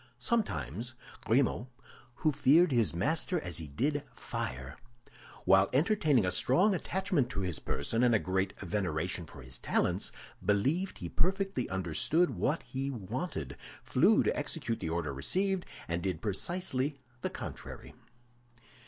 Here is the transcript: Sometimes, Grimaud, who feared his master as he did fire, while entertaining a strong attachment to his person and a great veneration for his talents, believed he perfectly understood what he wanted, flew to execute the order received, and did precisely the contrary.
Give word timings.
Sometimes, 0.17 0.95
Grimaud, 1.27 1.67
who 2.25 2.31
feared 2.31 2.71
his 2.71 2.91
master 2.95 3.39
as 3.39 3.57
he 3.57 3.67
did 3.67 4.03
fire, 4.15 4.75
while 5.45 5.69
entertaining 5.73 6.25
a 6.25 6.31
strong 6.31 6.73
attachment 6.73 7.29
to 7.29 7.41
his 7.41 7.59
person 7.59 8.01
and 8.01 8.15
a 8.15 8.17
great 8.17 8.59
veneration 8.59 9.27
for 9.27 9.43
his 9.43 9.59
talents, 9.59 10.11
believed 10.43 10.97
he 10.97 11.07
perfectly 11.07 11.69
understood 11.69 12.31
what 12.31 12.63
he 12.63 12.89
wanted, 12.89 13.55
flew 13.83 14.23
to 14.23 14.35
execute 14.35 14.79
the 14.79 14.89
order 14.89 15.13
received, 15.13 15.67
and 15.87 16.01
did 16.01 16.19
precisely 16.19 16.97
the 17.21 17.29
contrary. 17.29 17.93